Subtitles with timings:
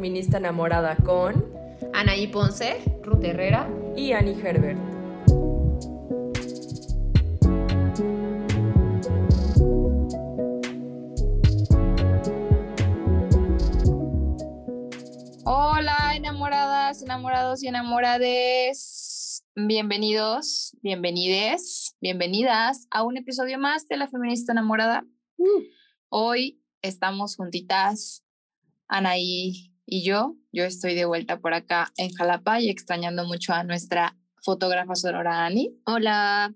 [0.00, 1.52] Feminista Enamorada con
[1.92, 4.78] Anaí Ponce, Ruth Herrera y Annie Herbert.
[15.44, 19.44] Hola, enamoradas, enamorados y enamorades.
[19.54, 25.04] Bienvenidos, bienvenides, bienvenidas a un episodio más de La Feminista Enamorada.
[25.36, 25.60] Uh.
[26.08, 28.24] Hoy estamos juntitas,
[28.88, 30.36] Anaí y yo.
[30.52, 35.44] Yo estoy de vuelta por acá en Jalapa y extrañando mucho a nuestra fotógrafa sonora
[35.44, 35.76] Ani.
[35.84, 36.54] Hola.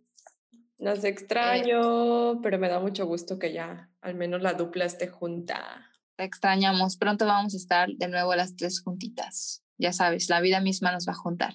[0.78, 5.91] Nos extraño, pero me da mucho gusto que ya al menos la dupla esté junta.
[6.17, 6.97] Te extrañamos.
[6.97, 9.64] Pronto vamos a estar de nuevo las tres juntitas.
[9.78, 11.55] Ya sabes, la vida misma nos va a juntar.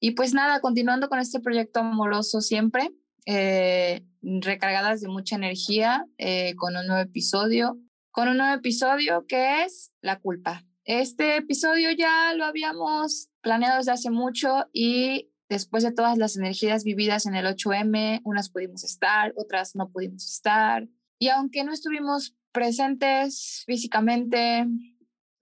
[0.00, 2.90] Y pues nada, continuando con este proyecto amoroso siempre,
[3.26, 7.78] eh, recargadas de mucha energía, eh, con un nuevo episodio,
[8.10, 10.64] con un nuevo episodio que es la culpa.
[10.88, 16.82] Este episodio ya lo habíamos planeado desde hace mucho y después de todas las energías
[16.82, 20.88] vividas en el 8M, unas pudimos estar, otras no pudimos estar.
[21.18, 24.66] Y aunque no estuvimos presentes físicamente,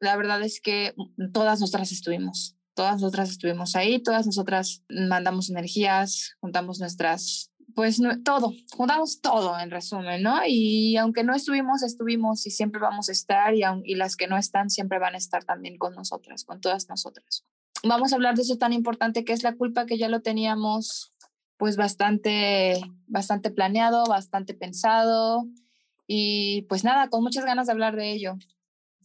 [0.00, 0.96] la verdad es que
[1.32, 2.56] todas nosotras estuvimos.
[2.74, 9.70] Todas nosotras estuvimos ahí, todas nosotras mandamos energías, juntamos nuestras pues todo, juntamos todo en
[9.70, 10.40] resumen, ¿no?
[10.46, 14.38] Y aunque no estuvimos, estuvimos y siempre vamos a estar y, y las que no
[14.38, 17.44] están siempre van a estar también con nosotras, con todas nosotras.
[17.84, 21.12] Vamos a hablar de eso tan importante que es la culpa que ya lo teníamos
[21.58, 25.46] pues bastante, bastante planeado, bastante pensado
[26.06, 28.38] y pues nada, con muchas ganas de hablar de ello.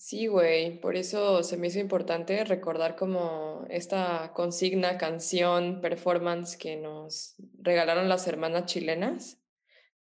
[0.04, 6.76] Sí, güey, por eso se me hizo importante recordar como esta consigna, canción, performance que
[6.76, 9.38] nos regalaron las hermanas chilenas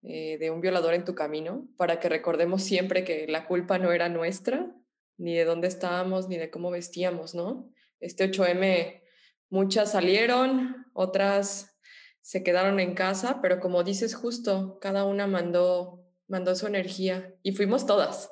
[0.02, 3.92] eh, de un violador en tu camino, para que recordemos siempre que la culpa no
[3.92, 4.74] era nuestra,
[5.18, 7.70] ni de dónde estábamos, ni de cómo vestíamos, ¿no?
[8.00, 9.02] Este 8M,
[9.50, 11.78] muchas salieron, otras
[12.22, 17.52] se quedaron en casa, pero como dices justo, cada una mandó, mandó su energía y
[17.52, 18.30] fuimos todas.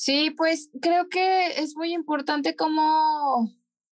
[0.00, 3.52] Sí, pues creo que es muy importante como,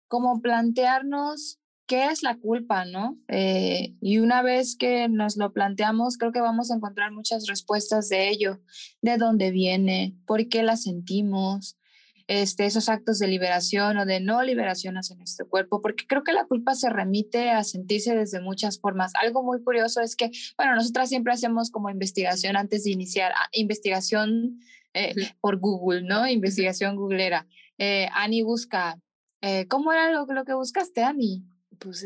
[0.08, 3.20] como plantearnos qué es la culpa, ¿no?
[3.28, 8.10] Eh, y una vez que nos lo planteamos, creo que vamos a encontrar muchas respuestas
[8.10, 8.62] de ello,
[9.04, 11.78] de dónde viene, por qué la sentimos,
[12.26, 16.34] este, esos actos de liberación o de no liberación hacia nuestro cuerpo, porque creo que
[16.34, 19.14] la culpa se remite a sentirse desde muchas formas.
[19.22, 23.50] Algo muy curioso es que, bueno, nosotras siempre hacemos como investigación antes de iniciar, ah,
[23.52, 24.62] investigación
[24.94, 26.28] eh, por Google, ¿no?
[26.28, 27.47] Investigación googlera.
[27.78, 29.00] Eh, Ani busca,
[29.41, 31.44] eh, ¿cómo era lo, lo, que buscaste, Ani?
[31.79, 32.06] Pues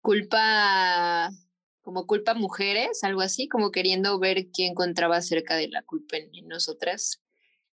[0.00, 1.30] culpa,
[1.82, 6.48] como culpa mujeres, algo así, como queriendo ver qué encontraba acerca de la culpa en,
[6.48, 7.22] nosotras.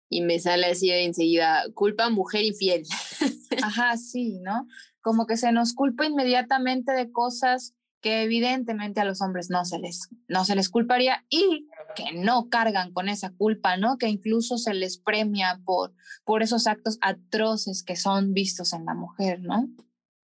[0.09, 2.83] Y me sale así enseguida, culpa mujer infiel.
[3.63, 4.67] Ajá, sí, ¿no?
[5.01, 9.79] Como que se nos culpa inmediatamente de cosas que evidentemente a los hombres no se
[9.79, 13.97] les, no se les culparía y que no cargan con esa culpa, ¿no?
[13.97, 15.93] Que incluso se les premia por,
[16.25, 19.69] por esos actos atroces que son vistos en la mujer, ¿no?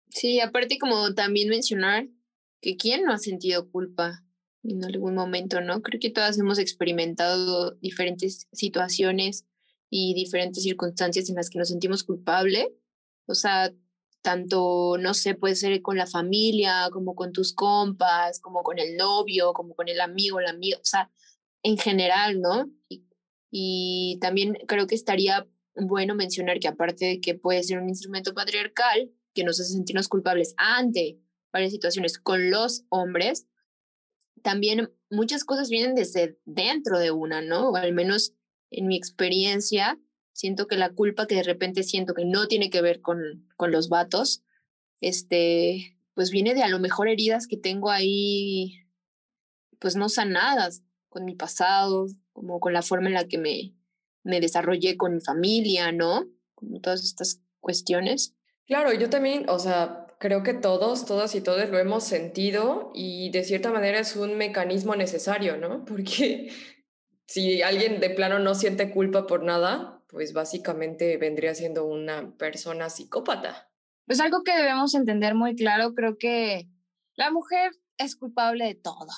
[0.09, 2.08] Sí, aparte como también mencionar
[2.62, 4.24] que quién no ha sentido culpa
[4.64, 5.81] en algún momento, ¿no?
[5.81, 9.46] Creo que todas hemos experimentado diferentes situaciones
[9.90, 12.74] y diferentes circunstancias en las que nos sentimos culpable.
[13.28, 13.73] O sea,
[14.25, 18.97] tanto, no sé, puede ser con la familia, como con tus compas, como con el
[18.97, 21.11] novio, como con el amigo, la amiga, o sea,
[21.61, 22.66] en general, ¿no?
[23.51, 28.33] Y, también creo que estaría bueno mencionar que aparte de que puede ser un instrumento
[28.33, 31.19] patriarcal que nos hace sentirnos culpables ante
[31.53, 33.47] varias situaciones con los hombres,
[34.41, 37.69] también muchas cosas vienen desde dentro de una, ¿no?
[37.69, 38.33] O al menos
[38.72, 39.99] en mi experiencia,
[40.35, 43.72] siento que la culpa que de repente siento que no tiene que ver con, con
[43.72, 44.43] los vatos,
[44.99, 48.85] este, pues viene de a lo mejor heridas que tengo ahí,
[49.79, 53.76] pues no sanadas con mi pasado, como con la forma en la que me,
[54.23, 56.28] me desarrollé con mi familia, ¿no?
[56.53, 58.35] Como todas estas cuestiones.
[58.67, 63.29] Claro, yo también, o sea, creo que todos, todas y todos lo hemos sentido y
[63.32, 65.85] de cierta manera es un mecanismo necesario, ¿no?
[65.85, 66.52] Porque
[67.26, 72.90] si alguien de plano no siente culpa por nada, pues básicamente vendría siendo una persona
[72.90, 73.70] psicópata.
[74.06, 76.70] Pues algo que debemos entender muy claro, creo que
[77.17, 79.12] la mujer es culpable de todo,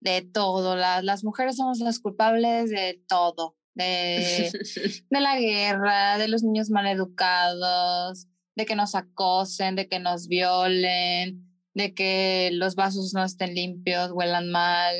[0.00, 0.74] de todo.
[0.74, 4.50] las mujeres somos las culpables de todo, de,
[5.10, 8.26] de la guerra, de los niños mal educados,
[8.56, 14.10] de que nos acosen, de que nos violen, de que los vasos no estén limpios,
[14.10, 14.96] huelan mal,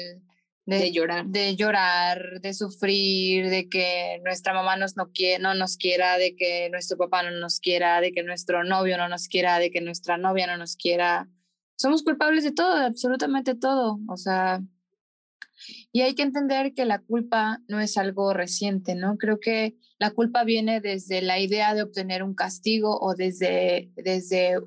[0.67, 1.27] de, llorar.
[1.27, 6.35] De llorar, de sufrir, de que nuestra mamá nos no, quiere, no nos quiera, de
[6.37, 9.81] que nuestro papá no nos quiera, de que nuestro novio no nos quiera, de que
[9.81, 11.29] nuestra novia no nos quiera.
[11.77, 13.99] Somos culpables de todo, de absolutamente todo.
[14.09, 14.63] O sea,
[15.93, 19.17] y hay que entender que la culpa no es algo reciente, ¿no?
[19.17, 24.59] Creo que la culpa viene desde la idea de obtener un castigo o desde, desde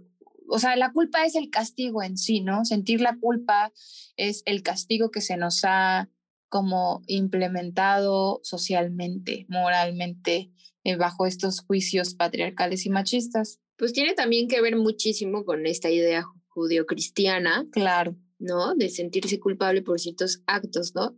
[0.47, 2.65] o sea, la culpa es el castigo en sí, ¿no?
[2.65, 3.71] Sentir la culpa
[4.15, 6.09] es el castigo que se nos ha
[6.49, 10.51] como implementado socialmente, moralmente,
[10.83, 13.59] eh, bajo estos juicios patriarcales y machistas.
[13.77, 17.67] Pues tiene también que ver muchísimo con esta idea judio-cristiana.
[17.71, 18.15] Claro.
[18.39, 18.75] ¿No?
[18.75, 21.17] De sentirse culpable por ciertos actos, ¿no?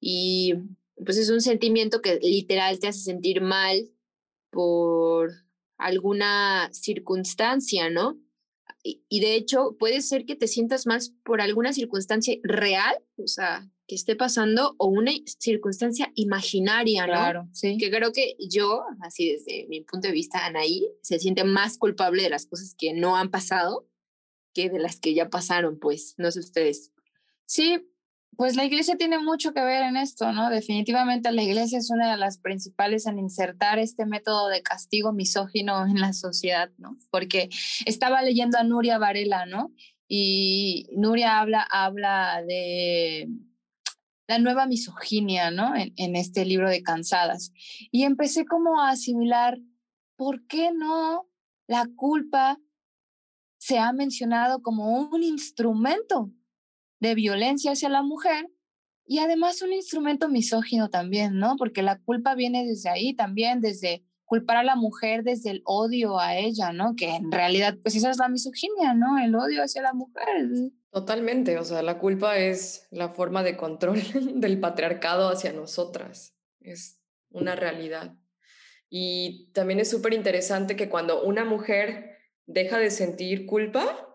[0.00, 0.54] Y
[1.04, 3.90] pues es un sentimiento que literal te hace sentir mal
[4.50, 5.30] por
[5.76, 8.18] alguna circunstancia, ¿no?
[9.08, 13.70] Y, de hecho puede ser que te sientas más por alguna circunstancia real, o sea,
[13.86, 17.12] que esté pasando, o una circunstancia imaginaria, ¿no?
[17.12, 17.78] Claro, sí.
[17.78, 22.22] Que creo que yo, así desde mi punto de vista, Anaí, se siente más culpable
[22.22, 23.88] de las cosas que no han pasado
[24.54, 26.92] que de las que ya pasaron, pues, no sé ustedes.
[27.46, 27.88] Sí,
[28.38, 30.48] pues la iglesia tiene mucho que ver en esto, ¿no?
[30.48, 35.84] Definitivamente la iglesia es una de las principales en insertar este método de castigo misógino
[35.84, 36.96] en la sociedad, ¿no?
[37.10, 37.48] Porque
[37.84, 39.72] estaba leyendo a Nuria Varela, ¿no?
[40.06, 43.28] Y Nuria habla, habla de
[44.28, 45.74] la nueva misoginia, ¿no?
[45.74, 47.50] En, en este libro de Cansadas.
[47.90, 49.58] Y empecé como a asimilar,
[50.14, 51.28] ¿por qué no
[51.66, 52.56] la culpa
[53.58, 56.30] se ha mencionado como un instrumento
[57.00, 58.48] de violencia hacia la mujer
[59.06, 61.56] y además un instrumento misógino también, ¿no?
[61.56, 66.20] Porque la culpa viene desde ahí también, desde culpar a la mujer desde el odio
[66.20, 66.94] a ella, ¿no?
[66.94, 69.18] Que en realidad, pues esa es la misoginia, ¿no?
[69.18, 70.26] El odio hacia la mujer.
[70.90, 74.00] Totalmente, o sea, la culpa es la forma de control
[74.34, 78.14] del patriarcado hacia nosotras, es una realidad.
[78.90, 84.14] Y también es súper interesante que cuando una mujer deja de sentir culpa,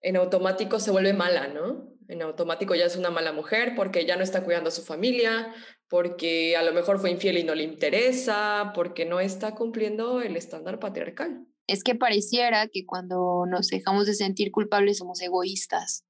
[0.00, 1.91] en automático se vuelve mala, ¿no?
[2.08, 5.54] En automático ya es una mala mujer porque ya no está cuidando a su familia,
[5.88, 10.36] porque a lo mejor fue infiel y no le interesa, porque no está cumpliendo el
[10.36, 11.46] estándar patriarcal.
[11.66, 16.04] Es que pareciera que cuando nos dejamos de sentir culpables somos egoístas.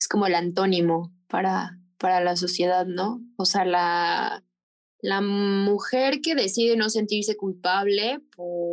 [0.00, 3.20] Es como el antónimo para, para la sociedad, ¿no?
[3.36, 4.44] O sea, la,
[5.02, 8.69] la mujer que decide no sentirse culpable por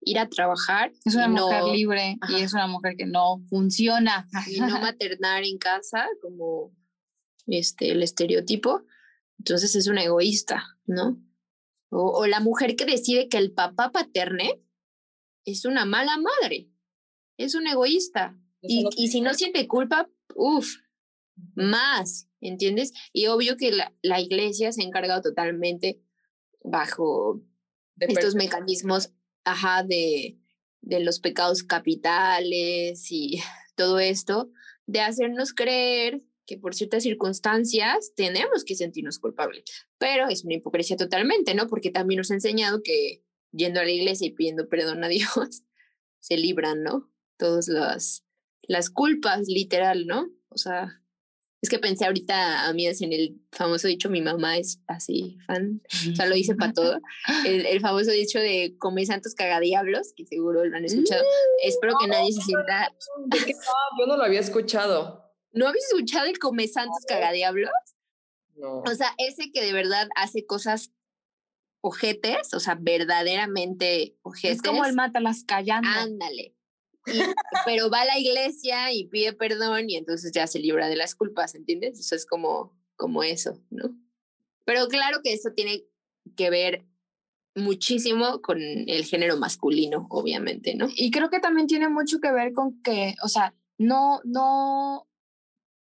[0.00, 0.92] ir a trabajar.
[1.04, 4.28] Es una mujer libre y es una mujer que no funciona.
[4.46, 6.74] Y no maternar en casa, como
[7.46, 8.82] este, el estereotipo.
[9.38, 11.20] Entonces es una egoísta, ¿no?
[11.90, 14.62] O, la mujer que decide que el papá paterne
[15.46, 16.68] es una mala madre,
[17.38, 18.38] es un egoísta.
[18.60, 20.76] Y, y, si no siente culpa, uff,
[21.54, 22.92] más, ¿entiendes?
[23.12, 26.02] Y obvio que la, la iglesia se ha encargado totalmente
[26.62, 27.40] bajo
[28.00, 29.12] estos mecanismos
[29.86, 30.38] de,
[30.82, 33.40] los pecados capitales y
[33.76, 34.50] todo esto,
[34.86, 39.64] de hacernos creer que por ciertas circunstancias tenemos que sentirnos culpables.
[39.98, 41.66] Pero es una hipocresía totalmente, ¿no?
[41.66, 45.62] Porque también nos ha enseñado que yendo a la iglesia y pidiendo perdón a Dios,
[46.20, 47.10] se libran, ¿no?
[47.36, 48.24] Todas las,
[48.62, 50.30] las culpas, literal, ¿no?
[50.48, 51.02] O sea,
[51.60, 55.38] es que pensé ahorita a mí es en el famoso dicho, mi mamá es así
[55.46, 57.00] fan, o sea, lo dice para todo.
[57.46, 61.22] El, el, famoso dicho de come santos cagadiablos, que seguro lo han escuchado.
[61.62, 62.94] Espero que nadie se sienta.
[63.98, 65.24] yo no lo había escuchado.
[65.52, 67.70] ¿No habéis escuchado el come santos cagadiablos?
[68.54, 68.80] No.
[68.80, 70.92] O sea, ese que de verdad hace cosas
[71.80, 74.56] ojetes, o sea, verdaderamente ojetes.
[74.56, 75.88] Es como el mata las callando.
[75.88, 76.57] Ándale
[77.64, 81.14] pero va a la iglesia y pide perdón y entonces ya se libra de las
[81.14, 81.98] culpas, ¿entiendes?
[81.98, 83.96] Eso es como, como eso, ¿no?
[84.64, 85.84] Pero claro que eso tiene
[86.36, 86.84] que ver
[87.54, 90.88] muchísimo con el género masculino, obviamente, ¿no?
[90.94, 95.08] Y creo que también tiene mucho que ver con que, o sea, no, no,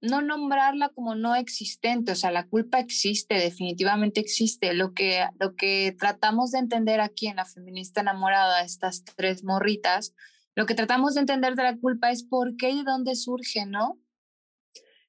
[0.01, 4.73] no nombrarla como no existente, o sea, la culpa existe, definitivamente existe.
[4.73, 10.13] Lo que, lo que tratamos de entender aquí en la feminista enamorada, estas tres morritas,
[10.55, 13.99] lo que tratamos de entender de la culpa es por qué y dónde surge, ¿no?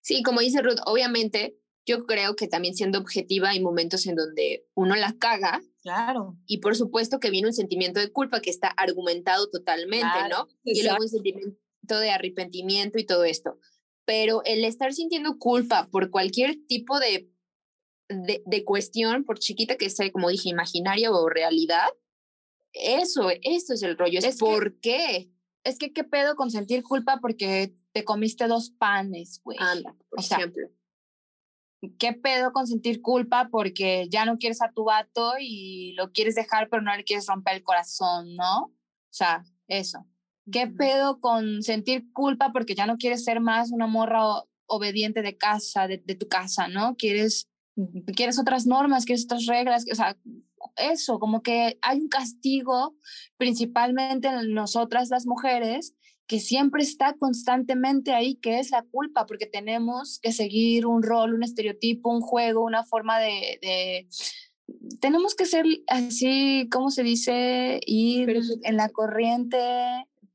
[0.01, 4.67] Sí, como dice Ruth, obviamente yo creo que también siendo objetiva hay momentos en donde
[4.75, 5.63] uno la caga.
[5.83, 6.39] Claro.
[6.47, 10.47] Y por supuesto que viene un sentimiento de culpa que está argumentado totalmente, ¿no?
[10.63, 11.59] Y luego un sentimiento
[11.89, 13.59] de arrepentimiento y todo esto.
[14.07, 17.31] Pero el estar sintiendo culpa por cualquier tipo de,
[18.09, 21.89] de, de cuestión, por chiquita que sea, como dije, imaginaria o realidad,
[22.73, 24.19] eso, eso es el rollo.
[24.19, 25.31] Es, por qué
[25.65, 29.59] es que qué pedo con sentir culpa porque te comiste dos panes, güey.
[29.61, 30.69] Anda, por ejemplo.
[31.99, 36.35] ¿qué pedo con sentir culpa porque ya no quieres a tu vato y lo quieres
[36.35, 38.65] dejar, pero no le quieres romper el corazón, ¿no?
[38.65, 38.73] O
[39.11, 40.07] sea, eso.
[40.51, 44.23] ¿Qué pedo con sentir culpa porque ya no quieres ser más una morra
[44.67, 46.97] obediente de casa, de, de tu casa, ¿no?
[46.97, 47.49] Quieres,
[48.15, 50.17] quieres otras normas, quieres otras reglas, o sea,
[50.77, 52.97] eso, como que hay un castigo
[53.37, 55.95] principalmente en nosotras las mujeres
[56.27, 61.35] que siempre está constantemente ahí, que es la culpa, porque tenemos que seguir un rol,
[61.35, 64.09] un estereotipo, un juego, una forma de...
[65.01, 67.79] tenemos que ser así, ¿cómo se dice?
[67.85, 69.59] Ir en la corriente,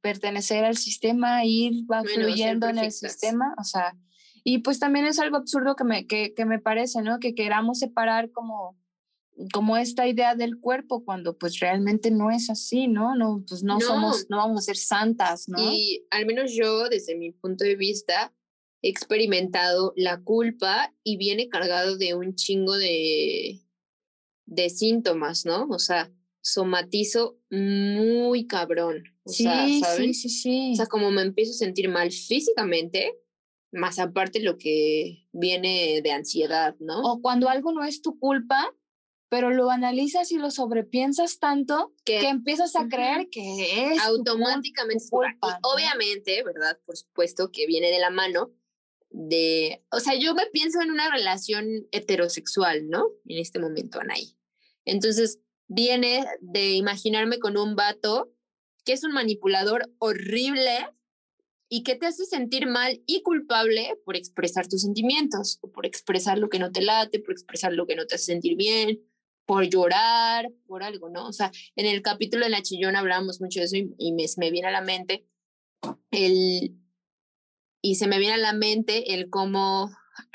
[0.01, 3.95] pertenecer al sistema, ir va fluyendo en el sistema, o sea,
[4.43, 7.19] y pues también es algo absurdo que me, que, que me parece, ¿no?
[7.19, 8.77] Que queramos separar como
[9.53, 13.15] como esta idea del cuerpo cuando pues realmente no es así, ¿no?
[13.15, 15.59] No, pues no, somos, no vamos a ser santas, ¿no?
[15.59, 18.33] Y al menos yo, desde mi punto de vista,
[18.81, 23.61] he experimentado la culpa y viene cargado de un chingo de,
[24.45, 25.67] de síntomas, ¿no?
[25.69, 29.03] O sea, somatizo muy cabrón.
[29.23, 30.71] O sí, sea, sí, sí, sí.
[30.73, 33.15] O sea, como me empiezo a sentir mal físicamente,
[33.71, 37.01] más aparte lo que viene de ansiedad, ¿no?
[37.03, 38.73] O cuando algo no es tu culpa,
[39.29, 45.59] pero lo analizas y lo sobrepiensas tanto que, empiezas a creer que es automáticamente culpa,
[45.61, 46.79] obviamente, ¿verdad?
[46.85, 48.51] Por supuesto que viene de la mano
[49.11, 53.05] de, o sea, yo me pienso en una relación heterosexual, ¿no?
[53.25, 54.35] En este momento, Anaí.
[54.85, 58.31] Entonces, viene de imaginarme con un vato
[58.83, 60.89] que es un manipulador horrible
[61.69, 66.39] y que te hace sentir mal y culpable por expresar tus sentimientos, o por expresar
[66.39, 68.99] lo que no te late, por expresar lo que no te hace sentir bien,
[69.49, 71.27] por llorar, por algo, ¿no?
[71.27, 74.51] O sea, en el capítulo de La Chillona hablábamos mucho de eso y, me, me,
[74.51, 75.25] viene a la mente
[76.11, 76.77] el,
[77.81, 79.89] y se me viene a la mente el cómo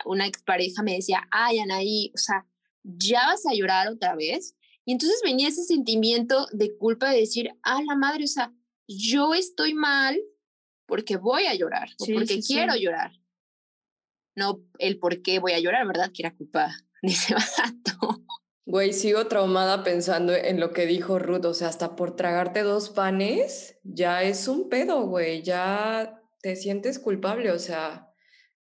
[0.05, 2.45] una expareja me decía, ay, Anaí, o sea,
[2.83, 4.57] ¿ya vas a llorar otra vez?
[4.85, 8.53] Y entonces venía ese sentimiento de culpa de decir, ah, la madre, o sea,
[8.89, 10.19] yo estoy mal
[10.87, 13.13] porque voy a llorar o porque quiero llorar.
[14.35, 16.11] No el por qué voy a llorar, ¿verdad?
[16.13, 18.14] Que era culpa de ese vato.
[18.75, 22.91] Güey, sigo traumada pensando en lo que dijo Ruth, o sea, hasta por tragarte dos
[22.91, 28.13] panes ya es un pedo, güey, ya te sientes culpable, o sea,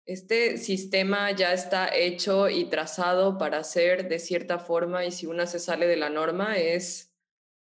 [0.06, 5.48] este sistema ya está hecho y trazado para ser de cierta forma y si una
[5.48, 7.12] se sale de la norma es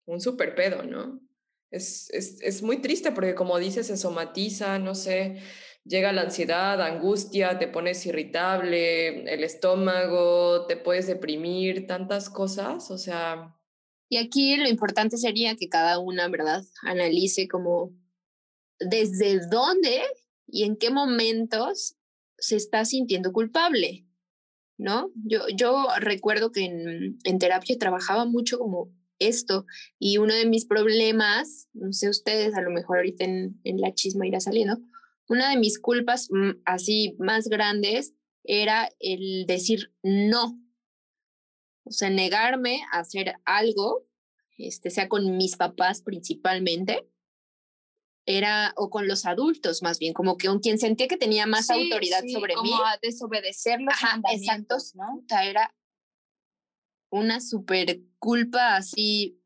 [0.03, 1.21] un super pedo, ¿no?
[1.71, 5.37] Es, es, es muy triste porque como dices, se somatiza, no sé,
[5.85, 12.97] llega la ansiedad, angustia, te pones irritable, el estómago, te puedes deprimir, tantas cosas, o
[12.97, 13.55] sea...
[14.07, 17.91] Y aquí lo importante sería que cada una, ¿verdad?, analice como
[18.79, 20.01] desde dónde
[20.47, 21.95] y en qué momentos
[22.37, 24.05] se está sintiendo culpable,
[24.77, 25.11] ¿no?
[25.15, 29.65] Yo, yo recuerdo que en, terapia trabajaba mucho como esto
[29.97, 33.93] y uno de mis problemas, no sé ustedes, a lo mejor ahorita en, en la
[33.93, 34.77] chisma irá saliendo,
[35.27, 38.13] una de mis culpas mm, así más grandes
[38.43, 40.59] era el decir no.
[41.83, 44.07] O sea, negarme a hacer algo,
[44.57, 47.07] este, sea con mis papás principalmente,
[48.27, 51.69] era, o con los adultos más bien, como que con quien sentía que tenía más
[51.69, 52.71] autoridad sobre mí.
[52.71, 54.19] Como a desobedecer los Ajá,
[54.95, 55.17] ¿no?
[55.17, 55.75] O sea, era
[57.11, 59.39] una super culpa así,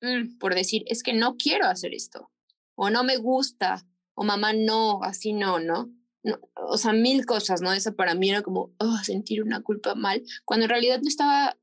[0.00, 2.30] mm, por decir, es que no quiero hacer esto,
[2.76, 5.90] o no me gusta, o mamá no, así no, ¿no?
[6.22, 7.72] no o sea, mil cosas, ¿no?
[7.72, 11.56] Eso para mí era como oh, sentir una culpa mal, cuando en realidad no estaba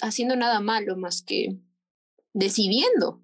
[0.00, 1.58] haciendo nada malo más que
[2.32, 3.22] decidiendo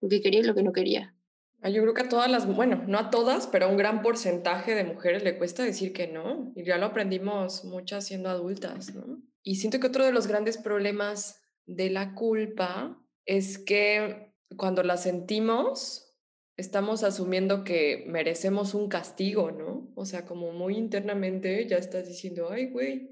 [0.00, 1.14] lo que quería y lo que no quería.
[1.60, 4.00] Ah, yo creo que a todas las, bueno, no a todas, pero a un gran
[4.02, 6.52] porcentaje de mujeres le cuesta decir que no.
[6.54, 9.20] Y ya lo aprendimos muchas siendo adultas, ¿no?
[9.42, 14.96] Y siento que otro de los grandes problemas de la culpa es que cuando la
[14.96, 16.07] sentimos,
[16.58, 19.90] estamos asumiendo que merecemos un castigo, ¿no?
[19.94, 23.10] O sea, como muy internamente ya estás diciendo, ay, güey,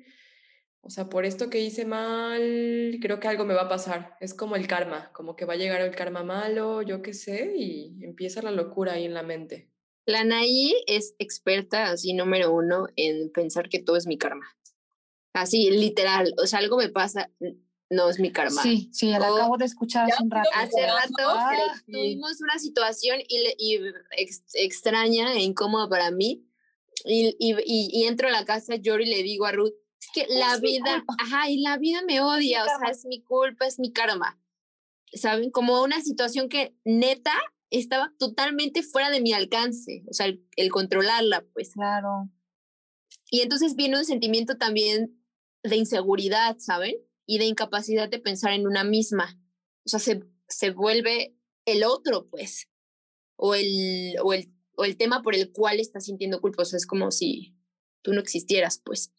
[0.80, 4.16] o sea, por esto que hice mal, creo que algo me va a pasar.
[4.20, 7.54] Es como el karma, como que va a llegar el karma malo, yo qué sé,
[7.56, 9.70] y empieza la locura ahí en la mente.
[10.06, 14.46] La Naí es experta, así número uno, en pensar que todo es mi karma.
[15.34, 17.30] Así, literal, o sea, algo me pasa,
[17.90, 18.62] no es mi karma.
[18.62, 20.48] Sí, sí, la acabo de escuchar hace un rato.
[20.54, 21.38] Hace rato
[21.86, 23.80] tuvimos una situación y,
[24.54, 26.44] extraña e incómoda para mí.
[27.04, 30.56] Y, y, entro a la casa, lloro y le digo a Ruth, es que la
[30.58, 34.40] vida, ajá, y la vida me odia, o sea, es mi culpa, es mi karma.
[35.12, 35.50] ¿Saben?
[35.50, 37.32] Como una situación que neta
[37.70, 40.26] estaba totalmente fuera de mi alcance, o sea,
[40.56, 41.72] el controlarla, pues.
[41.72, 42.30] Claro.
[43.30, 45.22] Y entonces viene un sentimiento también
[45.62, 46.96] de inseguridad, ¿saben?
[47.26, 49.38] Y de incapacidad de pensar en una misma.
[49.84, 52.68] O sea, se, se vuelve el otro, pues,
[53.36, 56.62] o el, o, el, o el tema por el cual estás sintiendo culpa.
[56.62, 57.56] O sea, es como si
[58.02, 59.12] tú no existieras, pues.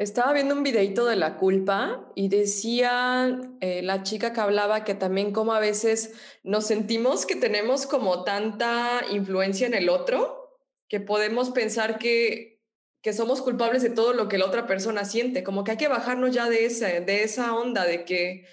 [0.00, 4.94] Estaba viendo un videito de la culpa y decía eh, la chica que hablaba que
[4.94, 10.58] también como a veces nos sentimos que tenemos como tanta influencia en el otro
[10.88, 12.59] que podemos pensar que,
[13.02, 15.88] que somos culpables de todo lo que la otra persona siente, como que hay que
[15.88, 18.44] bajarnos ya de esa, de esa onda de que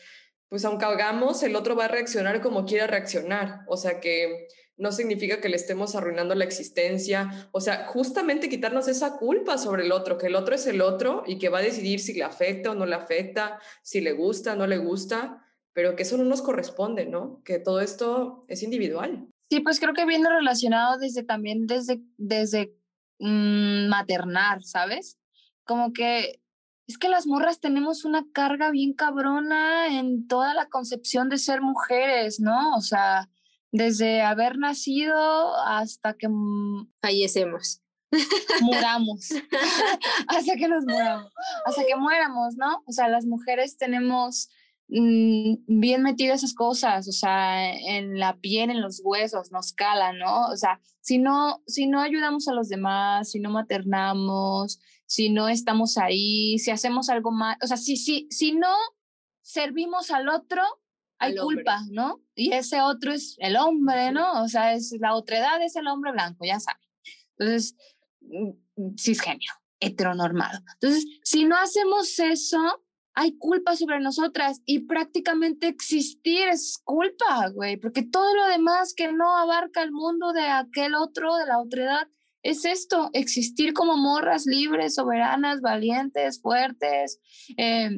[0.50, 3.62] pues aunque hagamos, el otro va a reaccionar como quiera reaccionar.
[3.68, 7.50] O sea que no significa que le estemos arruinando la existencia.
[7.52, 11.24] O sea, justamente quitarnos esa culpa sobre el otro, que el otro es el otro
[11.26, 14.54] y que va a decidir si le afecta o no le afecta, si le gusta
[14.54, 17.42] o no le gusta, pero que eso no nos corresponde, ¿no?
[17.44, 19.28] Que todo esto es individual.
[19.50, 22.74] Sí, pues creo que viene relacionado desde también desde, desde
[23.20, 25.18] mm, maternar, ¿sabes?
[25.64, 26.42] Como que
[26.88, 31.62] es que las morras tenemos una carga bien cabrona en toda la concepción de ser
[31.62, 32.76] mujeres, ¿no?
[32.76, 33.30] O sea,
[33.72, 36.30] desde haber nacido hasta que
[37.02, 37.82] fallecemos.
[38.62, 39.30] Muramos,
[40.28, 41.32] hasta que nos muramos,
[41.66, 42.84] hasta que muéramos, ¿no?
[42.86, 44.50] O sea, las mujeres tenemos
[44.90, 50.48] bien metidas esas cosas, o sea, en la piel, en los huesos, nos calan, ¿no?
[50.48, 55.50] O sea, si no, si no ayudamos a los demás, si no maternamos, si no
[55.50, 58.74] estamos ahí, si hacemos algo mal, o sea, si, si, si no
[59.42, 60.62] servimos al otro,
[61.20, 62.22] hay culpa, ¿no?
[62.36, 64.44] Y ese otro es el hombre, ¿no?
[64.44, 66.88] O sea, es la otra edad es el hombre blanco, ya saben.
[67.38, 67.76] Entonces,
[68.22, 70.60] mm, mm, cisgenio, heteronormado.
[70.74, 72.60] Entonces, si no hacemos eso,
[73.20, 79.12] hay culpa sobre nosotras y prácticamente existir es culpa, güey, porque todo lo demás que
[79.12, 82.08] no abarca el mundo de aquel otro, de la otra edad,
[82.44, 87.20] es esto, existir como morras libres, soberanas, valientes, fuertes,
[87.58, 87.90] eh,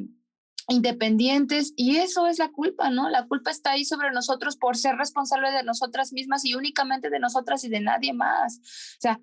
[0.68, 3.10] independientes y eso es la culpa, ¿no?
[3.10, 7.18] La culpa está ahí sobre nosotros por ser responsables de nosotras mismas y únicamente de
[7.18, 8.56] nosotras y de nadie más.
[8.56, 9.20] O sea,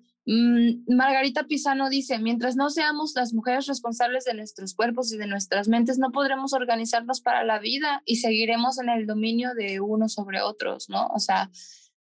[0.86, 5.68] Margarita Pisano dice, mientras no seamos las mujeres responsables de nuestros cuerpos y de nuestras
[5.68, 10.42] mentes, no podremos organizarnos para la vida y seguiremos en el dominio de unos sobre
[10.42, 11.06] otros, ¿no?
[11.14, 11.50] O sea,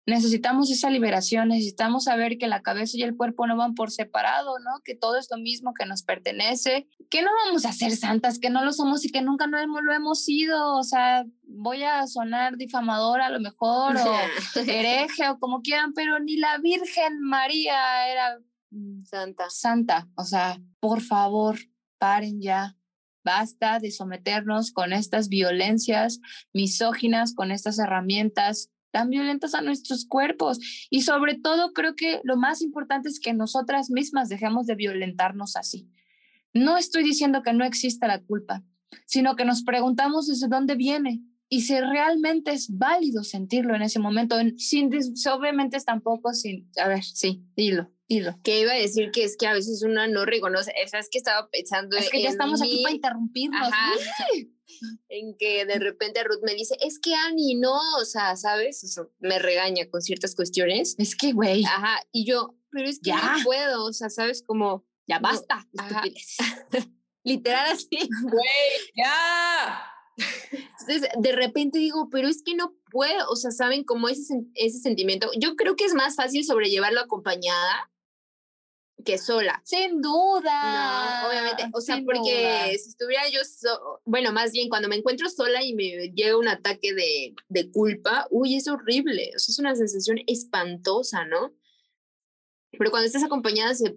[0.06, 4.58] necesitamos esa liberación, necesitamos saber que la cabeza y el cuerpo no van por separado,
[4.60, 4.80] ¿no?
[4.84, 8.48] Que todo es lo mismo, que nos pertenece, que no vamos a ser santas, que
[8.48, 12.56] no lo somos y que nunca no lo hemos sido, o sea, voy a sonar
[12.56, 14.14] difamadora a lo mejor, o
[14.66, 18.38] hereje, o como quieran, pero ni la Virgen María era
[19.04, 19.50] santa.
[19.50, 21.58] Santa, o sea, por favor,
[21.98, 22.76] paren ya.
[23.24, 26.20] Basta de someternos con estas violencias
[26.52, 30.58] misóginas, con estas herramientas tan violentas a nuestros cuerpos.
[30.88, 35.54] Y sobre todo, creo que lo más importante es que nosotras mismas dejemos de violentarnos
[35.54, 35.86] así.
[36.54, 38.64] No estoy diciendo que no exista la culpa,
[39.04, 43.98] sino que nos preguntamos desde dónde viene y si realmente es válido sentirlo en ese
[43.98, 44.90] momento, sin,
[45.30, 48.40] obviamente tampoco sin, a ver, sí, dilo, dilo.
[48.42, 51.50] Que iba a decir que es que a veces una no reconoce, es que estaba
[51.50, 53.68] pensando Es que ya estamos aquí para interrumpirnos
[55.08, 58.98] en que de repente Ruth me dice, es que Ani, no, o sea, ¿sabes?
[59.18, 60.94] me regaña con ciertas cuestiones.
[60.98, 61.64] Es que, güey.
[61.64, 63.36] Ajá, y yo, pero es que ya.
[63.36, 64.42] no puedo, o sea, ¿sabes?
[64.42, 65.66] Como, ya basta,
[67.24, 67.88] Literal así.
[68.22, 69.82] Güey, ya.
[70.52, 74.78] Entonces, de repente digo, pero es que no puedo, o sea, ¿saben cómo ese, ese
[74.78, 75.30] sentimiento?
[75.36, 77.90] Yo creo que es más fácil sobrellevarlo acompañada
[79.06, 79.62] que sola.
[79.64, 81.22] Sin duda.
[81.22, 81.70] No, obviamente.
[81.72, 83.40] O sea, porque si estuviera yo,
[84.04, 88.26] bueno, más bien cuando me encuentro sola y me llega un ataque de, de, culpa,
[88.30, 89.32] uy, es horrible.
[89.34, 91.54] O sea, es una sensación espantosa, ¿no?
[92.72, 93.96] Pero cuando estás acompañada se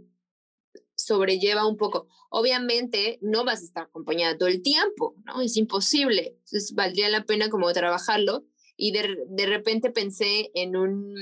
[0.96, 2.08] sobrelleva un poco.
[2.30, 5.42] Obviamente no vas a estar acompañada todo el tiempo, ¿no?
[5.42, 6.38] Es imposible.
[6.46, 8.46] Entonces valdría la pena como trabajarlo
[8.82, 11.14] y de, de, repente pensé en un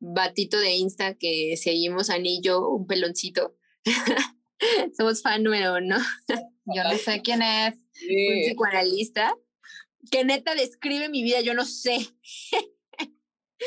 [0.00, 3.56] batito de Insta que seguimos, Anillo, un peloncito.
[4.98, 5.96] Somos fan número uno.
[6.66, 7.76] yo no sé quién es.
[7.76, 9.32] Un psicoanalista
[10.10, 12.08] que neta describe mi vida, yo no sé.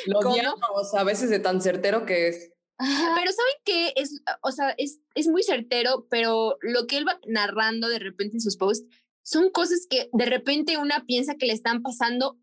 [0.08, 2.52] Lo odiamos a veces de tan certero que es.
[2.78, 3.94] Pero ¿saben qué?
[3.96, 8.36] Es, o sea, es, es muy certero, pero lo que él va narrando de repente
[8.36, 8.86] en sus posts
[9.22, 12.38] son cosas que de repente una piensa que le están pasando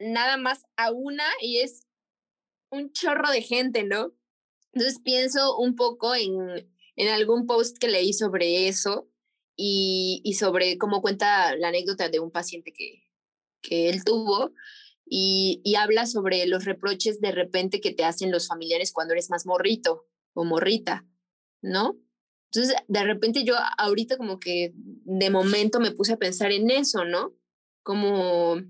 [0.00, 1.86] nada más a una y es
[2.70, 4.12] un chorro de gente, ¿no?
[4.72, 9.08] Entonces pienso un poco en, en algún post que leí sobre eso
[9.56, 13.02] y, y, sobre cómo cuenta la anécdota de un paciente que,
[13.60, 14.52] que él tuvo
[15.04, 19.28] y, y habla sobre los reproches de repente que te hacen los familiares cuando eres
[19.28, 21.04] más morrito o morrita,
[21.60, 21.98] ¿no?
[22.52, 27.04] Entonces, de repente yo ahorita como que de momento me puse a pensar en eso,
[27.04, 27.34] ¿no?
[27.82, 28.60] Como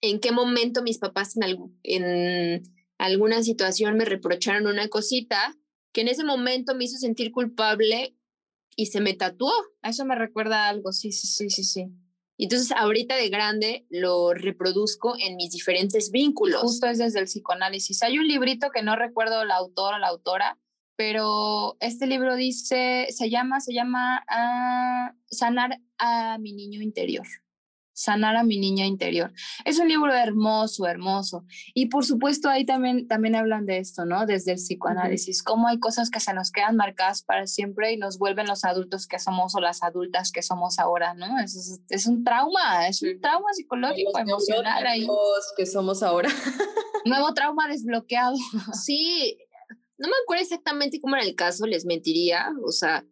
[0.00, 2.62] en qué momento mis papás en, en
[2.98, 5.56] alguna situación me reprocharon una cosita
[5.92, 8.16] que en ese momento me hizo sentir culpable
[8.76, 9.52] y se me tatuó.
[9.82, 11.86] Eso me recuerda algo, sí, sí, sí, sí, sí.
[12.36, 16.60] Entonces ahorita de grande lo reproduzco en mis diferentes vínculos.
[16.60, 18.02] Justo es desde el psicoanálisis.
[18.02, 20.56] Hay un librito que no recuerdo el autor o la autora,
[20.94, 27.26] pero este libro dice, se llama, se llama ah, Sanar a mi niño interior
[27.98, 29.32] sanar a mi niña interior.
[29.64, 31.44] Es un libro hermoso, hermoso.
[31.74, 34.24] Y por supuesto ahí también, también hablan de esto, ¿no?
[34.24, 38.18] Desde el psicoanálisis, cómo hay cosas que se nos quedan marcadas para siempre y nos
[38.18, 41.40] vuelven los adultos que somos o las adultas que somos ahora, ¿no?
[41.40, 45.04] Es, es, un trauma, es un trauma psicológico, emocional ahí.
[45.56, 46.30] que somos ahora.
[47.04, 48.36] Nuevo trauma desbloqueado.
[48.74, 49.38] Sí,
[49.98, 53.04] no me acuerdo exactamente cómo era el caso, les mentiría, o sea,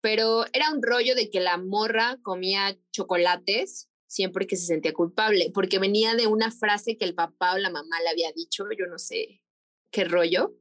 [0.00, 5.50] pero era un rollo de que la morra comía chocolates siempre que se sentía culpable,
[5.54, 8.86] porque venía de una frase que el papá o la mamá le había dicho, yo
[8.86, 9.40] no sé
[9.90, 10.54] qué rollo,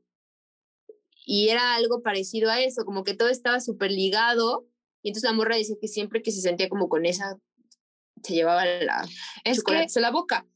[1.25, 4.69] y era algo parecido a eso, como que todo estaba súper ligado,
[5.03, 7.37] y entonces la morra decía que siempre que se sentía como con esa,
[8.23, 9.05] se llevaba la
[9.43, 9.75] es que...
[9.75, 10.47] a la boca,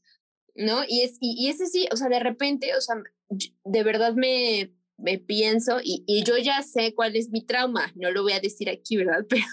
[0.54, 0.82] ¿no?
[0.88, 2.96] Y, es, y, y ese sí, o sea, de repente, o sea,
[3.28, 8.10] de verdad me, me pienso y, y, yo ya sé cuál es mi trauma, no
[8.10, 9.24] lo voy a decir aquí, ¿verdad?
[9.28, 9.44] Pero,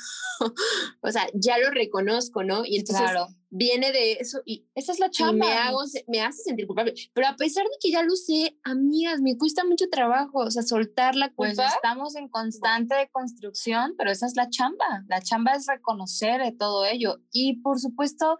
[1.01, 2.65] o sea, ya lo reconozco, ¿no?
[2.65, 3.09] Y entonces
[3.49, 5.45] viene de eso y esa es la chamba.
[5.45, 6.93] Me, hago, me hace sentir culpable.
[7.13, 10.63] Pero a pesar de que ya lo sé, amigas, me cuesta mucho trabajo, o sea,
[10.63, 11.63] soltar la pues culpa.
[11.63, 15.03] Pues estamos en constante construcción, pero esa es la chamba.
[15.07, 17.19] La chamba es reconocer todo ello.
[17.31, 18.37] Y por supuesto,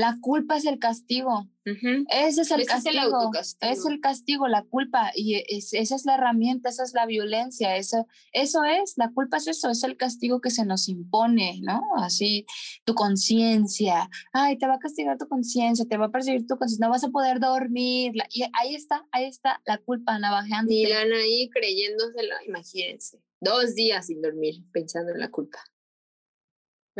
[0.00, 1.46] la culpa es el castigo.
[1.64, 3.30] Ese es el castigo.
[3.60, 5.12] Es el, castigo, la culpa.
[5.14, 7.76] Y esa es la herramienta, esa es la violencia.
[7.76, 11.82] Eso, eso es, la culpa es eso, es el castigo que se nos impone, ¿no?
[11.98, 12.46] Así,
[12.84, 14.08] tu conciencia.
[14.32, 17.04] Ay, te va a castigar tu conciencia, te va a perseguir tu conciencia, no vas
[17.04, 18.14] a poder dormir.
[18.30, 20.72] Y ahí está, ahí está la culpa navajeando.
[20.72, 23.20] Y ahí creyéndoselo, imagínense.
[23.38, 25.58] Dos días sin dormir pensando en la culpa.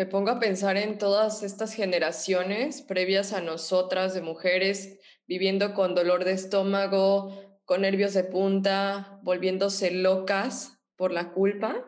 [0.01, 5.95] Me pongo a pensar en todas estas generaciones previas a nosotras de mujeres viviendo con
[5.95, 11.85] dolor de estómago, con nervios de punta, volviéndose locas por la culpa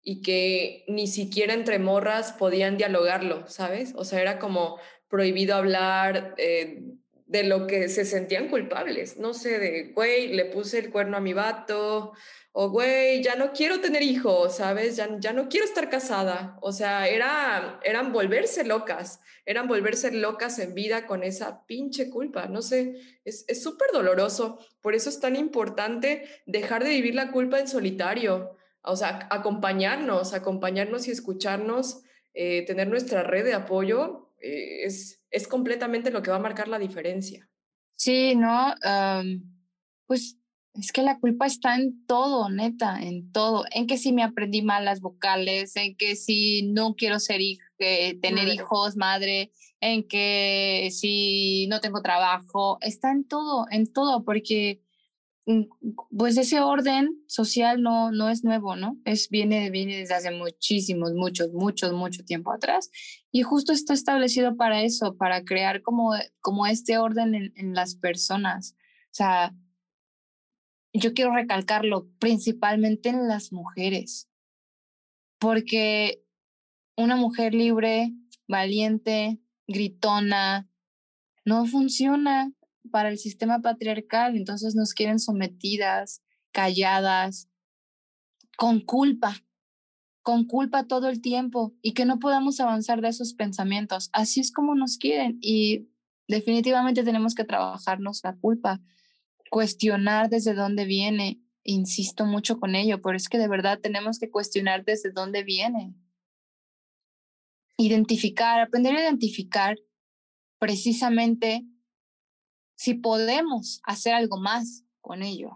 [0.00, 3.92] y que ni siquiera entre morras podían dialogarlo, ¿sabes?
[3.94, 4.78] O sea, era como
[5.10, 6.82] prohibido hablar eh,
[7.30, 11.20] de lo que se sentían culpables, no sé, de, güey, le puse el cuerno a
[11.20, 12.12] mi vato,
[12.50, 14.96] o güey, ya no quiero tener hijos, ¿sabes?
[14.96, 16.58] Ya, ya no quiero estar casada.
[16.60, 22.46] O sea, era, eran volverse locas, eran volverse locas en vida con esa pinche culpa.
[22.46, 24.58] No sé, es súper doloroso.
[24.80, 28.56] Por eso es tan importante dejar de vivir la culpa en solitario.
[28.82, 32.02] O sea, acompañarnos, acompañarnos y escucharnos,
[32.34, 36.68] eh, tener nuestra red de apoyo, eh, es, es completamente lo que va a marcar
[36.68, 37.48] la diferencia.
[37.94, 38.74] Sí, ¿no?
[40.06, 40.40] pues
[40.74, 43.64] es que la culpa está en todo, neta, en todo.
[43.72, 47.40] En que si me aprendí mal las vocales, en que si no quiero ser
[47.78, 49.50] eh, tener hijos, madre,
[49.80, 54.80] en que si no tengo trabajo, está en todo, en todo, porque
[56.10, 58.96] pues ese orden social no, no es nuevo, ¿no?
[59.04, 62.90] Es, viene, viene desde hace muchísimos, muchos, muchos, mucho tiempo atrás.
[63.30, 67.94] Y justo está establecido para eso, para crear como, como este orden en, en las
[67.94, 68.76] personas.
[69.06, 69.54] O sea,
[70.92, 74.28] yo quiero recalcarlo principalmente en las mujeres,
[75.38, 76.24] porque
[76.96, 78.12] una mujer libre,
[78.48, 80.68] valiente, gritona,
[81.44, 82.52] no funciona
[82.90, 86.22] para el sistema patriarcal, entonces nos quieren sometidas,
[86.52, 87.48] calladas,
[88.56, 89.42] con culpa,
[90.22, 94.10] con culpa todo el tiempo y que no podamos avanzar de esos pensamientos.
[94.12, 95.88] Así es como nos quieren y
[96.28, 98.80] definitivamente tenemos que trabajarnos la culpa
[99.50, 101.40] cuestionar desde dónde viene.
[101.62, 105.94] Insisto mucho con ello, pero es que de verdad tenemos que cuestionar desde dónde viene.
[107.76, 109.76] Identificar, aprender a identificar
[110.58, 111.64] precisamente
[112.80, 115.50] si podemos hacer algo más con ello.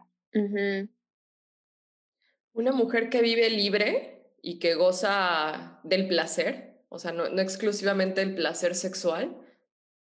[2.53, 8.21] Una mujer que vive libre y que goza del placer, o sea, no, no exclusivamente
[8.21, 9.41] el placer sexual,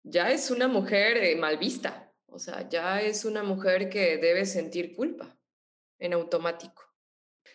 [0.02, 2.12] ya es una mujer eh, mal vista.
[2.26, 5.38] O sea, ya es una mujer que debe sentir culpa
[6.00, 6.82] en automático.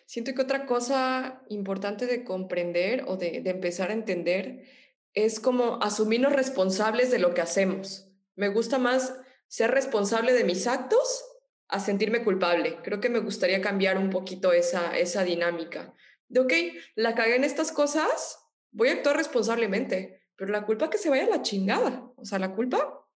[0.06, 4.64] Siento que otra cosa importante de comprender o de, empezar a entender
[5.12, 8.08] es como asumirnos responsables de lo que hacemos.
[8.34, 9.12] Me gusta más
[9.48, 11.24] ser responsable de mis actos
[11.68, 12.78] a sentirme culpable.
[12.82, 15.94] Creo que me gustaría cambiar un poquito esa, esa dinámica,
[16.28, 16.52] de, ok,
[16.94, 18.38] la cagué en estas cosas,
[18.70, 22.12] voy a actuar responsablemente, pero la culpa que se vaya a la chingada.
[22.16, 23.06] O sea, la culpa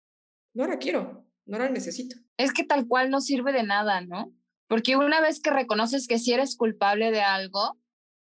[0.54, 2.16] no la quiero, no la necesito.
[2.36, 4.34] Es que tal cual no sirve de nada, ¿no?
[4.66, 7.78] Porque una vez que reconoces que si eres culpable de algo,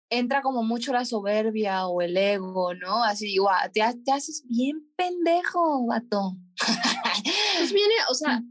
[0.09, 3.03] entra como mucho la soberbia o el ego, ¿no?
[3.03, 6.37] Así, digo, te, te haces bien pendejo, vato.
[7.57, 8.43] Pues viene, o sea,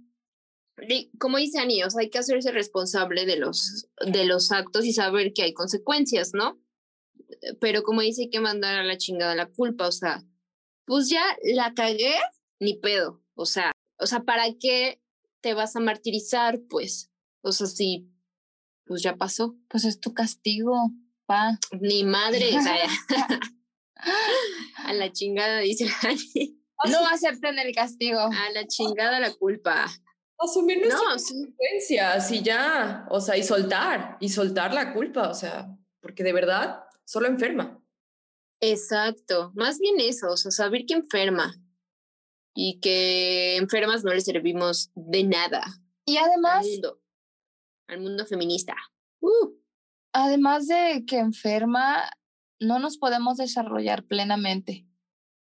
[1.18, 4.92] como dice Ani, o sea, hay que hacerse responsable de los, de los actos y
[4.92, 6.60] saber que hay consecuencias, ¿no?
[7.60, 10.24] Pero como dice, hay que mandar a la chingada la culpa, o sea,
[10.86, 12.14] pues ya la cagué,
[12.60, 15.00] ni pedo, o sea, o sea, ¿para qué
[15.40, 16.60] te vas a martirizar?
[16.68, 17.10] Pues,
[17.42, 18.10] o sea, si,
[18.84, 19.56] pues ya pasó.
[19.68, 20.90] Pues es tu castigo,
[21.26, 21.58] pa.
[21.80, 22.76] Ni madre, o sea,
[24.84, 26.60] a la chingada, dice Ani.
[26.90, 28.20] No acepten el castigo.
[28.20, 29.86] A la chingada la culpa.
[30.38, 35.68] Asumir nuestras consecuencias y ya, o sea, y soltar, y soltar la culpa, o sea,
[36.00, 37.80] porque de verdad solo enferma.
[38.60, 41.54] Exacto, más bien eso, o sea, saber que enferma
[42.54, 45.62] y que enfermas no le servimos de nada.
[46.04, 46.64] Y además...
[46.64, 47.00] Al mundo,
[47.88, 48.76] al mundo feminista.
[49.20, 49.63] Uh.
[50.14, 52.08] Además de que enferma,
[52.60, 54.86] no nos podemos desarrollar plenamente.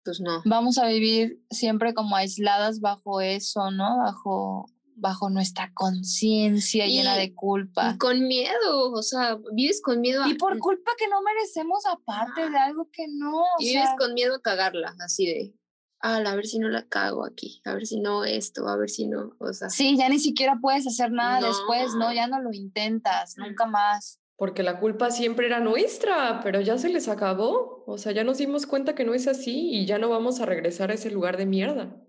[0.04, 0.42] Pues no.
[0.44, 3.98] Vamos a vivir siempre como aisladas bajo eso, ¿no?
[3.98, 4.66] Bajo,
[4.96, 7.92] bajo nuestra conciencia llena de culpa.
[7.94, 10.24] Y con miedo, o sea, vives con miedo.
[10.24, 10.28] A...
[10.28, 13.44] Y por culpa que no merecemos aparte de algo que no.
[13.60, 15.54] Y vives con miedo a cagarla, así de,
[16.00, 18.90] ah, a ver si no la cago aquí, a ver si no esto, a ver
[18.90, 19.70] si no, o sea.
[19.70, 22.12] Sí, ya ni siquiera puedes hacer nada después, ¿no?
[22.12, 26.88] Ya no lo intentas, nunca más porque la culpa siempre era nuestra, pero ya se
[26.88, 27.82] les acabó.
[27.88, 30.46] O sea, ya nos dimos cuenta que no es así y ya no vamos a
[30.46, 32.00] regresar a ese lugar de mierda.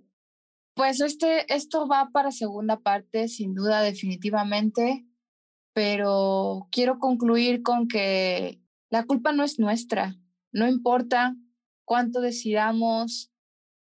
[0.75, 5.07] Pues este, esto va para segunda parte, sin duda, definitivamente,
[5.73, 8.61] pero quiero concluir con que
[8.91, 10.15] la culpa no es nuestra,
[10.51, 11.35] no importa
[11.83, 13.31] cuánto decidamos.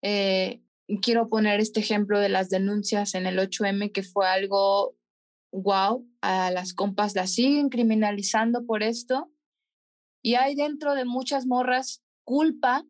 [0.01, 0.63] Eh,
[1.03, 4.95] quiero poner este ejemplo de las denuncias en el 8M, que fue algo
[5.53, 9.31] wow, a las compas las siguen criminalizando por esto.
[10.23, 12.85] Y hay dentro de muchas morras culpa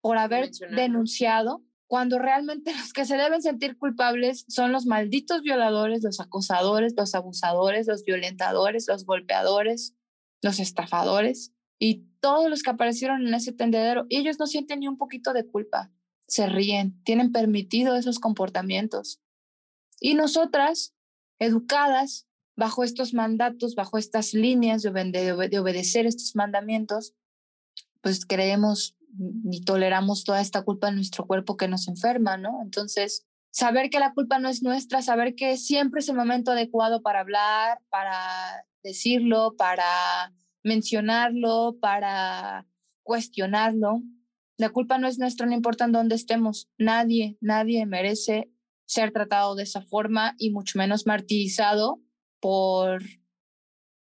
[0.00, 6.02] por haber denunciado, cuando realmente los que se deben sentir culpables son los malditos violadores,
[6.02, 9.94] los acosadores, los abusadores, los violentadores, los golpeadores,
[10.42, 14.06] los estafadores y todos los que aparecieron en ese tendedero.
[14.08, 15.92] Y ellos no sienten ni un poquito de culpa,
[16.26, 19.20] se ríen, tienen permitido esos comportamientos.
[20.00, 20.94] Y nosotras,
[21.42, 22.26] educadas
[22.56, 27.14] bajo estos mandatos, bajo estas líneas de, de, obedecer estos mandamientos,
[28.00, 28.96] pues creemos
[29.50, 32.60] y toleramos toda esta culpa en nuestro cuerpo que nos enferma, ¿no?
[32.62, 37.02] Entonces, saber que la culpa no es nuestra, saber que siempre es el momento adecuado
[37.02, 42.66] para hablar, para decirlo, para mencionarlo, para
[43.02, 44.02] cuestionarlo.
[44.56, 46.68] La culpa no es nuestra, no importa en dónde estemos.
[46.78, 48.50] Nadie, nadie merece
[48.86, 52.00] ser tratado de esa forma y mucho menos martirizado
[52.40, 53.02] por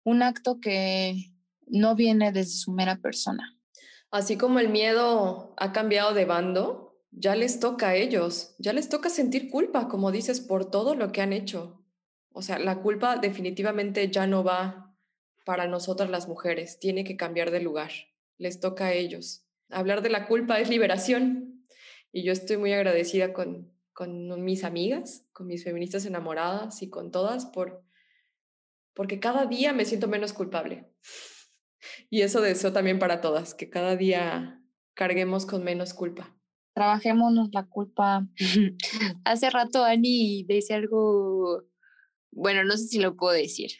[0.04, 1.32] un acto que
[1.66, 3.56] no viene desde su mera persona.
[4.10, 8.88] Así como el miedo ha cambiado de bando, ya les toca a ellos, ya les
[8.88, 11.84] toca sentir culpa, como dices, por todo lo que han hecho.
[12.32, 14.96] O sea, la culpa definitivamente ya no va
[15.44, 17.90] para nosotras las mujeres, tiene que cambiar de lugar,
[18.38, 19.46] les toca a ellos.
[19.68, 21.66] Hablar de la culpa es liberación
[22.12, 27.10] y yo estoy muy agradecida con, con mis amigas, con mis feministas enamoradas y con
[27.10, 27.84] todas, por,
[28.94, 30.90] porque cada día me siento menos culpable.
[32.08, 36.34] Y eso deseo también para todas, que cada día carguemos con menos culpa.
[36.72, 38.26] Trabajémonos la culpa.
[39.26, 41.64] Hace rato Ani dice algo,
[42.30, 43.72] bueno, no sé si lo puedo decir,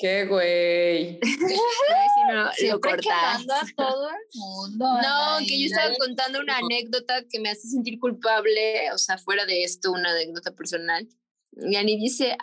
[0.00, 1.20] ¿Qué güey?
[2.32, 3.44] no, lo cortas.
[3.48, 4.86] a todo el mundo.
[4.86, 9.44] No, que yo estaba contando una anécdota que me hace sentir culpable, o sea, fuera
[9.44, 11.06] de esto, una anécdota personal.
[11.52, 12.34] Y Ani dice,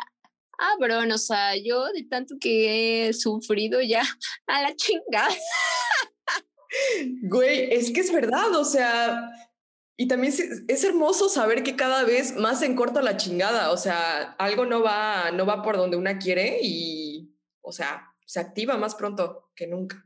[0.60, 4.04] ah, bro, o sea, yo de tanto que he sufrido ya,
[4.48, 5.36] a la chingada.
[7.24, 9.32] Güey, es que es verdad, o sea,
[10.00, 10.32] y también
[10.68, 14.84] es, hermoso saber que cada vez más se encorta la chingada, o sea, algo no
[14.84, 17.07] va, no va por donde una quiere y
[17.68, 20.04] o sea, se activa más pronto que nunca.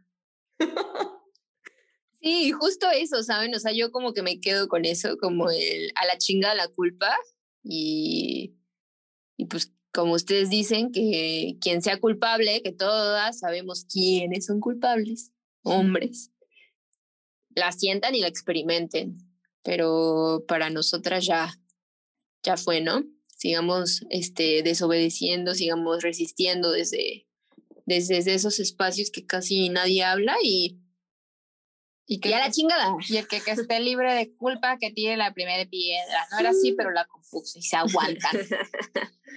[2.24, 3.56] Sí, justo eso, ¿saben?
[3.56, 6.67] O sea, yo como que me quedo con eso, como el a la chinga la
[6.67, 7.10] culpa
[7.63, 8.54] y,
[9.38, 15.32] y pues como ustedes dicen, que quien sea culpable, que todas sabemos quiénes son culpables,
[15.63, 16.32] hombres,
[17.50, 19.17] la sientan y la experimenten,
[19.63, 21.60] pero para nosotras ya,
[22.43, 23.04] ya fue, ¿no?
[23.28, 27.28] Sigamos este, desobedeciendo, sigamos resistiendo desde,
[27.99, 30.80] desde esos espacios que casi nadie habla y,
[32.06, 32.95] y que a la chingada.
[33.08, 36.27] Y el que, que, esté libre de culpa, que tire la primera piedra.
[36.32, 38.38] No era así, pero la compuso y se aguantan.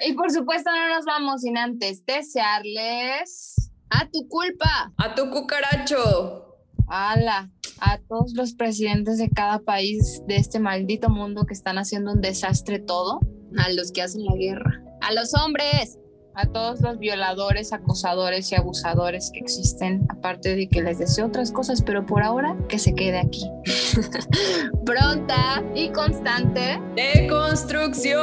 [0.07, 3.71] y por supuesto, no nos vamos sin antes desearles.
[3.91, 4.93] A tu culpa.
[4.97, 6.57] A tu cucaracho.
[6.89, 7.51] ¡Hala!
[7.81, 12.21] a todos los presidentes de cada país de este maldito mundo que están haciendo un
[12.21, 13.21] desastre todo.
[13.57, 14.83] A los que hacen la guerra.
[15.01, 15.99] A los hombres.
[16.37, 21.53] A todos los violadores, acosadores y abusadores que existen, aparte de que les deseo otras
[21.53, 23.49] cosas, pero por ahora que se quede aquí.
[24.85, 26.81] Pronta y constante.
[26.97, 28.21] De construcción.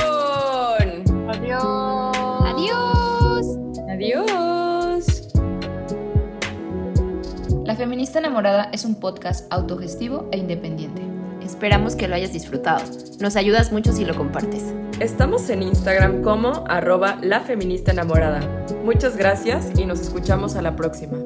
[1.30, 2.18] Adiós.
[2.46, 3.48] Adiós.
[3.90, 5.28] Adiós.
[7.64, 11.02] La Feminista Enamorada es un podcast autogestivo e independiente.
[11.44, 12.84] Esperamos que lo hayas disfrutado.
[13.20, 14.64] Nos ayudas mucho si lo compartes.
[15.00, 18.40] Estamos en Instagram como arroba la feminista enamorada.
[18.84, 21.18] Muchas gracias y nos escuchamos a la próxima.